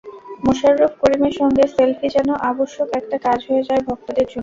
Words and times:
মোশাররফ 0.43 0.93
করিমের 1.01 1.33
সঙ্গে 1.39 1.63
সেলফি 1.75 2.07
যেন 2.15 2.29
আবশ্যক 2.51 2.87
একটা 2.99 3.17
কাজ 3.25 3.39
হয়ে 3.49 3.65
যায় 3.67 3.81
ভক্তদের 3.87 4.25
জন্য। 4.25 4.39